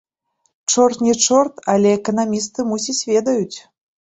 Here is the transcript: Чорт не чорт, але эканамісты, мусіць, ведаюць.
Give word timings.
Чорт 0.71 1.03
не 1.07 1.13
чорт, 1.25 1.61
але 1.75 1.89
эканамісты, 1.99 2.67
мусіць, 2.71 3.01
ведаюць. 3.13 3.57